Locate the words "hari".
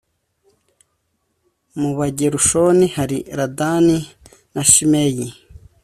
2.97-3.17